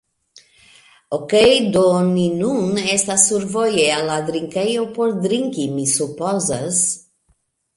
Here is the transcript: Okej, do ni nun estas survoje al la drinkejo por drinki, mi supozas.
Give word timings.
Okej, 1.17 1.51
do 1.75 1.83
ni 2.13 2.23
nun 2.39 2.79
estas 2.93 3.27
survoje 3.33 3.85
al 3.99 4.09
la 4.13 4.17
drinkejo 4.31 4.89
por 4.97 5.15
drinki, 5.27 5.69
mi 5.77 5.89
supozas. 5.95 6.83